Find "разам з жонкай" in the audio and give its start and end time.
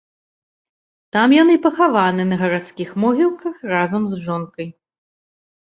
3.75-4.67